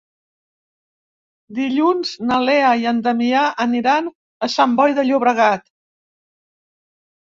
Dilluns 1.57 2.15
na 2.31 2.41
Lea 2.47 2.73
i 2.85 2.89
en 2.95 3.05
Damià 3.11 3.45
aniran 3.69 4.11
a 4.49 4.53
Sant 4.59 4.77
Boi 4.83 5.01
de 5.03 5.09
Llobregat. 5.13 5.73